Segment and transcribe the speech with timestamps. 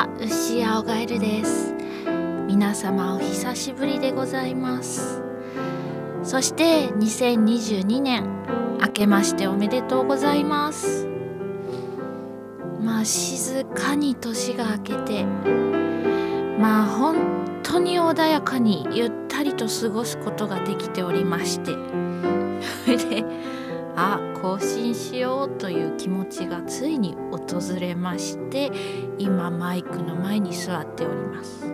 [0.00, 1.74] は牛青ガエルです。
[2.46, 5.20] 皆様お久しぶりでございます。
[6.22, 8.24] そして2022年
[8.80, 11.06] 明けましておめでとうございます。
[12.82, 15.24] まあ静かに年が明けて
[16.58, 21.72] まあ本当に穏やかにゆったりと過ごすことができておりまして。
[22.84, 23.24] それで
[23.96, 28.70] あ更新しようという気持ちがついに訪れまして
[29.18, 31.66] 今マイクの前に座っております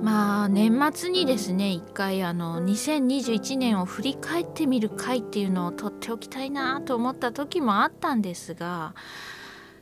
[0.00, 8.94] まあ年末にですね一回あの2021年を振り返ってみる回っていうのをとっておきたいなと思った時もあったんですが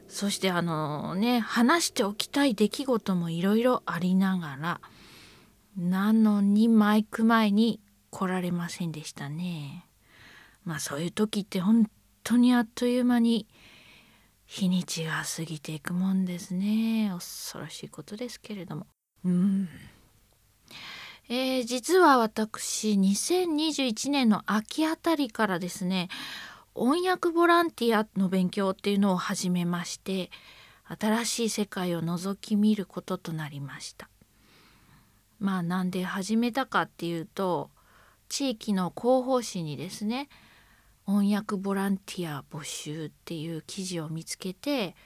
[0.08, 4.80] そしてあのね話しておきたい出来事もいろいろありながら
[5.76, 7.80] なのにマイク前に
[8.10, 9.85] 来られませんでしたね。
[10.66, 11.88] まあそういう時って本
[12.24, 13.46] 当にあっという間に
[14.46, 17.10] 日にちが過ぎていくもんですね。
[17.14, 18.86] 恐ろしいことですけれども。
[19.24, 19.68] うん。
[21.28, 26.08] えー、実は私2021年の秋あたりからですね
[26.72, 30.30] 翻訳ボランティアの勉強っていうのを始めまして
[30.84, 34.08] 新しい世界を覗き見ることとなりました。
[35.40, 37.70] まあなんで始めたかっていうと
[38.28, 40.28] 地域の広報誌にですね
[41.06, 44.96] 翻訳ボランティア募集っていう記事を見つけて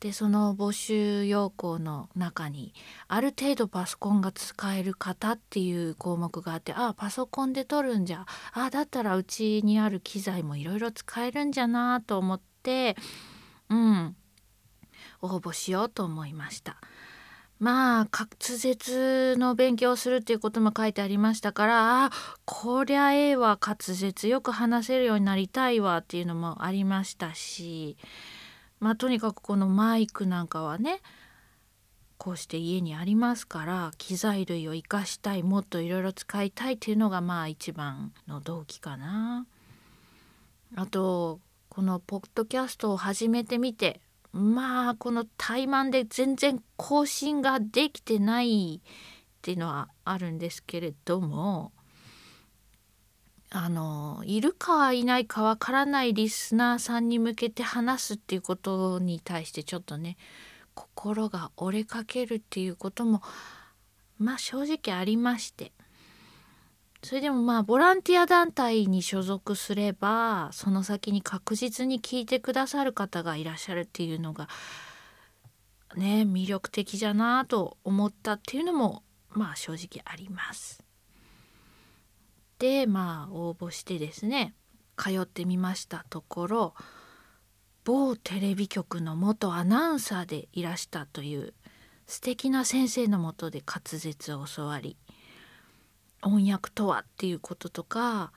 [0.00, 2.74] でその募集要項の中に
[3.08, 12.96] ある程度パソコンが使える方っていう項目があってああパソコンで撮るんじゃああだったらうちにある機材もいろいろ使えるんじゃなと思って
[13.70, 14.16] うん
[15.22, 16.76] 応募しようと思いました。
[17.64, 22.10] まあ滑舌の勉強をするっていうことも書いてありましたからあ
[22.44, 27.96] こりゃええわ滑舌よく話せるようになりたいわっていうのもありましたし
[28.80, 31.00] まあとにかくこのマイクなんかはね
[32.18, 39.46] こうして家にありますから機材類を生かしたいもっといろいろ使いたいっていうのがまあ一番の動機かな。
[40.76, 41.40] あと
[41.70, 44.02] このポッドキャストを始めてみて
[44.34, 48.90] まあこの怠慢で全然更新ができてないっ
[49.42, 51.70] ていうのはあるんですけれども
[53.50, 60.16] あのいるかいないかわからないリスナーさんに向けて話すっていうことに対してちょっとね
[60.74, 63.22] 心が折れかけるっていうことも
[64.18, 65.70] まあ正直ありまして。
[67.04, 74.48] それでもまあボランティア団体に所属すればその先に確実に聞いてくださる方がいらっしゃるっていうのが
[75.96, 80.82] ね魅力的じゃなと思ったっていうのもまあ正直あります。
[82.58, 84.54] でまあ応募してですね
[84.96, 86.74] 通ってみましたところ
[87.84, 91.52] 某テレビ局の元アナウンサーでいらしたという
[92.06, 94.96] 素敵な先生のもとで滑舌を教わり
[96.24, 98.32] 翻訳とはっていうこととか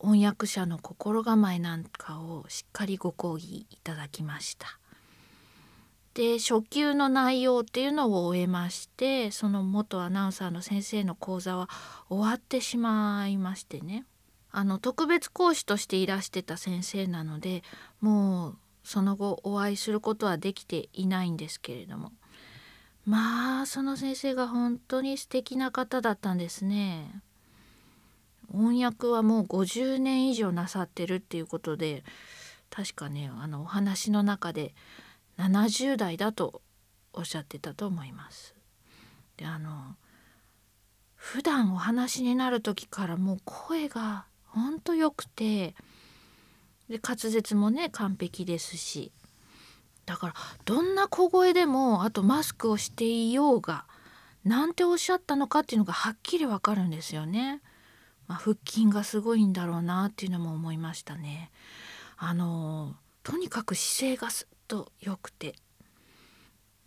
[0.00, 4.78] 翻訳者の心構えなんかをしっかりご講義いただきました。
[6.14, 11.68] で初級の内容っていうのを終えましてその元アナウンサーの先生の講座は
[12.08, 14.06] 終わってしまいましてね
[14.50, 17.62] あの特別講師としていらしてた先生なので
[18.00, 22.12] もうその後お会いすることはできていないんですけれども
[23.06, 27.22] まあその先生が本当に素敵な方だったんですね。
[28.52, 32.04] 翻訳はもう50年以上なさってるっていうことで
[32.70, 34.74] 確かねあのお話の中で
[35.38, 36.62] 70代だと
[37.12, 38.54] おっしゃってたと思います。
[39.36, 39.96] であの
[41.14, 45.74] 普段お話になる時からもう声がほんとよくて
[46.88, 49.12] で滑舌もね完璧ですし
[50.06, 50.34] だから
[50.64, 53.84] どんな小声でもあとマスクをしていようが
[54.44, 57.60] なんておっしゃったのかっていうのがはっきりわかるんですよね。
[58.28, 61.50] まあ、腹筋がすごいんだろうなっていうのも思いましたね。
[62.16, 65.54] あのとにかく姿勢がすっと良くて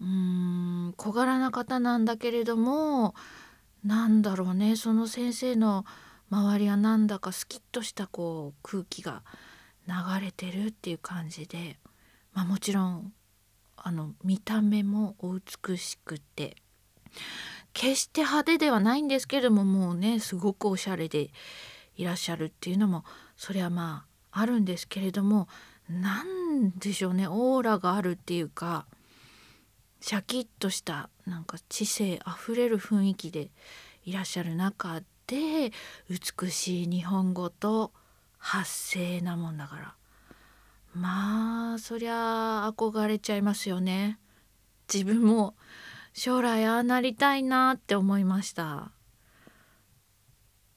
[0.01, 3.13] うーん小柄な方なんだけれども
[3.83, 5.86] なんだろうねその先生の
[6.31, 9.24] 周りはなんだかスキッとしたこう空気が
[9.88, 9.94] 流
[10.25, 11.77] れてるっていう感じで
[12.33, 13.13] まあ、もちろん
[13.77, 16.55] あの見た目もお美しくて
[17.73, 21.29] 決して派手ではないんですけどももうねすごくおしゃれで
[21.95, 23.03] いらっしゃるっていうのも
[23.37, 25.47] それはまああるんですけれども
[25.89, 28.85] 何でしょうねオーラがあるっていうか
[30.01, 33.49] シャキッとしたなんか知性あふれる雰囲気で
[34.05, 35.71] いらっしゃる中で
[36.09, 37.91] 美しい日本語と
[38.37, 39.93] 発声なもんだから。
[40.94, 44.19] まあそりゃ憧れちゃいますよね。
[44.91, 45.56] 自分も
[46.13, 48.91] 将来ああなりたいなって思いました。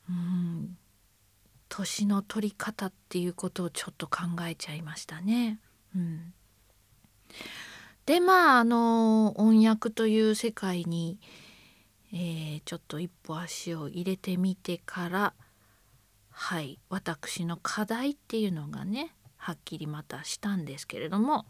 [0.08, 0.76] うん。
[1.68, 5.58] 年の取り方っていうことをちょっと考えちゃいましたね。
[5.96, 6.34] うん、
[8.04, 11.18] でまああの音訳という世界に、
[12.12, 15.34] えー、ちょっと一歩足を入れてみてから
[16.30, 21.46] はい私の課題っていうのがねはっきりまたしたんですけれども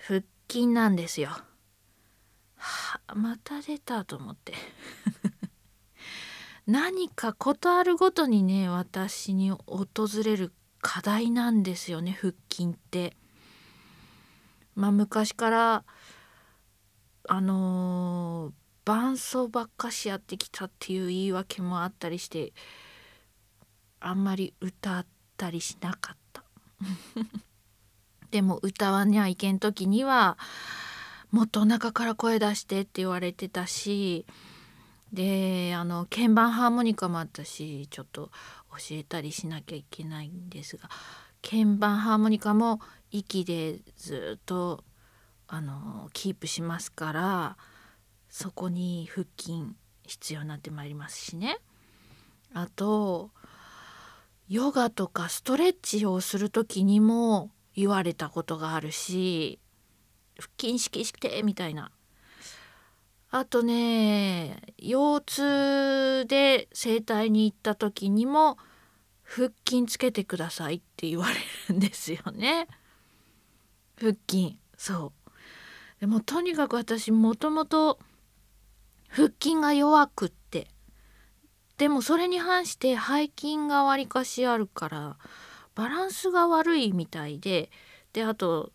[0.00, 1.28] 腹筋なんですよ。
[2.56, 4.54] はあまた出たと思って
[6.66, 9.90] 何か事あるごとにね私に訪
[10.24, 13.18] れる課題なんですよね腹筋って。
[14.74, 15.84] まあ昔から
[17.28, 18.52] あのー、
[18.86, 22.54] 伴奏ばっかしやってきたっていう言い訳もあったりして
[24.00, 25.06] あんまり歌っ
[25.36, 26.25] たりしなかった。
[28.36, 30.36] でも歌わにゃいけん時には
[31.30, 34.26] もっとお腹から声出してって言われてたし
[35.10, 38.30] であの鍵盤ハーモニカもあったしちょっと
[38.72, 40.90] 教えたりしなきゃいけないんですが
[41.40, 42.80] 鍵盤ハーモニカも
[43.10, 44.84] 息でずっと
[45.48, 47.56] あのキープしますから
[48.28, 49.62] そこに腹筋
[50.06, 51.56] 必要になってまいりますしね。
[52.52, 53.30] あと
[54.46, 59.60] ヨガとかストレッチをする時にも言われたことがあるし
[60.38, 61.90] 腹筋意識してみたいな。
[63.30, 68.56] あとね腰痛で整体に行った時にも
[69.22, 71.34] 腹筋つけてくださいって言われ
[71.68, 72.68] るんですよね。
[73.98, 74.56] 腹筋。
[74.76, 75.30] そう。
[76.00, 77.98] でもとにかく私もともと
[79.08, 80.68] 腹筋が弱くって。
[81.78, 85.16] でもそれに反して背筋がわりかしあるから
[85.76, 87.70] バランスが悪いみたいで
[88.12, 88.72] であと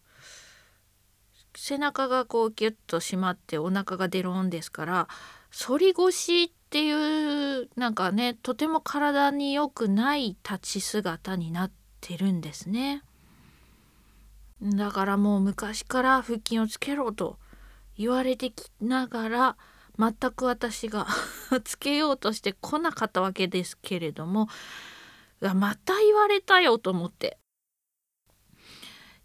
[1.53, 5.07] 背中がこうギュッと締まってお腹がデロンですから
[5.51, 13.03] 反り腰っていうなんかねとても体に良くない立ち姿になってるんですね。
[14.63, 17.37] だからもう昔から腹筋をつけろと
[17.97, 19.57] 言われてきながら
[19.97, 21.07] 全く私が
[21.65, 24.47] つけようとしてこなかったわけですけれども
[25.41, 27.37] また言われたよと思って。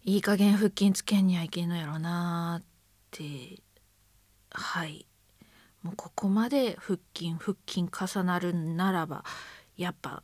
[0.03, 2.65] いい加減腹筋つけんにはいけんのやろなっ
[3.11, 3.61] て。
[4.49, 5.05] はい。
[5.83, 9.23] もうここまで腹筋腹筋重なるならば
[9.77, 10.23] やっぱ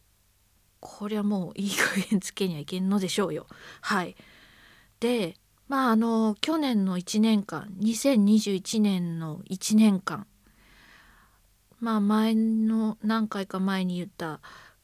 [0.79, 3.47] こりゃもういい加減つけにはいけんのでしょうよ。
[3.81, 4.15] はい。
[4.99, 5.35] で
[5.67, 10.27] まああの去年の1年間2021年の1年間
[11.79, 14.41] まあ前の何回か前に言った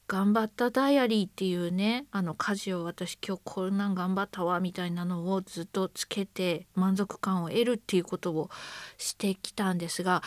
[0.10, 8.50] 頑張ったダイアリーっていうねあの家事を私今日こんなん頑張ったわみたいなのをずっとつけて満足感を得るっていうことを
[8.98, 10.24] してきたんですが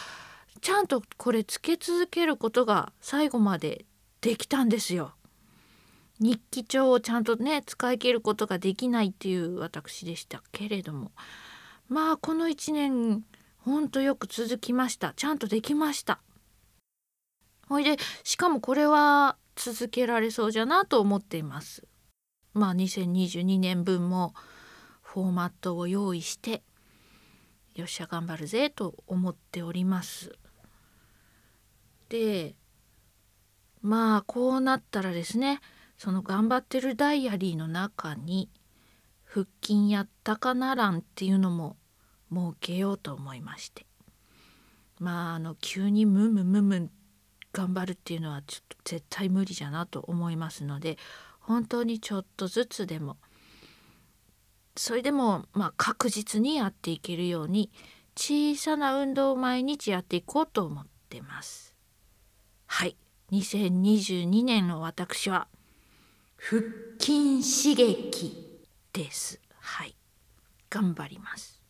[0.60, 3.84] ちゃんとこれつけ続けることが最後まで
[4.20, 5.14] できたんですよ。
[6.20, 11.10] 日記帳をちゃんとね使い切ることができないっていう私でしたけれども。
[11.88, 13.24] まあこの1年
[13.58, 15.12] ほんとよく続きました。
[15.16, 16.20] ちゃんとできました。
[17.68, 21.86] ほいでしかもこれは続けられそうじゃなと思っています。
[22.52, 24.34] まあ2022年分も
[25.00, 26.64] フォーマットを用意して
[27.76, 30.32] よっしゃ頑張るぜと思っております。
[32.08, 32.56] で
[33.82, 35.60] まあこうなったらですね
[35.96, 38.50] その頑張ってるダイアリーの中に
[39.24, 41.76] 腹筋やったかな欄っていうのも
[42.32, 43.86] 設けようと思いまして
[44.98, 46.90] まああの急にムムムム
[47.52, 50.98] 頑張るっていうのはちょっと絶対無理じゃなと思いますので
[51.40, 53.16] 本当にちょっとずつでも
[54.76, 57.70] それでもまあ確実にやっていけるように
[58.16, 61.74] 小さな運動を毎日やっていこうと思ってます。
[62.66, 62.96] はい
[63.30, 65.48] 2022年の私は
[66.36, 66.62] 腹
[66.98, 68.60] 筋刺激
[68.92, 69.40] です。
[69.58, 69.94] はい
[70.70, 71.62] 頑張ります。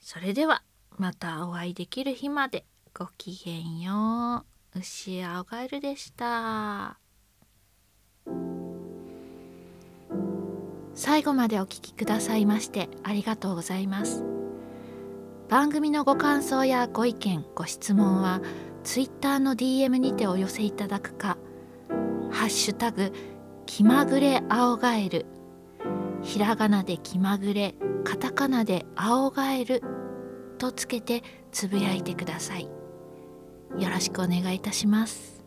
[0.00, 0.62] それでは
[0.98, 2.66] またお会いできる日まで。
[2.96, 4.78] ごきげんよう。
[4.78, 7.00] 牛青ガエルでした。
[10.94, 14.24] 最後までお聞きくださいましてありがとうございます。
[15.48, 18.40] 番組のご感想やご意見ご質問は
[18.84, 21.36] ツイッターの DM にてお寄せいただくか
[22.30, 23.10] ハッシュタグ
[23.66, 25.26] 気まぐれ青ガエル。
[26.22, 27.74] ひらがなで気まぐれ
[28.04, 29.82] カタカナで青ガエル
[30.58, 32.70] とつけてつぶやいてください。
[33.78, 35.44] よろしくお願いいたします。